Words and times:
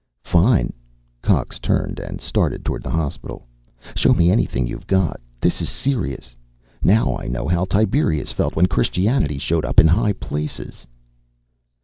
"Fine," 0.23 0.73
Cox 1.21 1.59
turned 1.59 1.99
and 1.99 2.19
started 2.19 2.65
toward 2.65 2.81
the 2.81 2.89
hospital. 2.89 3.45
"Show 3.95 4.15
me 4.15 4.31
anything 4.31 4.65
you've 4.65 4.87
got. 4.87 5.21
This 5.39 5.61
is 5.61 5.69
serious. 5.69 6.35
Now 6.81 7.15
I 7.19 7.27
know 7.27 7.47
how 7.47 7.65
Tiberius 7.65 8.31
felt 8.31 8.55
when 8.55 8.65
Christianity 8.65 9.37
showed 9.37 9.63
up 9.63 9.79
in 9.79 9.85
high 9.89 10.13
places." 10.13 10.87